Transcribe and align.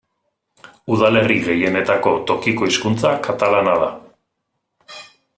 Udalerri 0.93 1.35
gehienetako 1.47 2.13
tokiko 2.31 2.69
hizkuntza 2.69 3.11
katalana 3.27 3.77
da. 3.83 3.91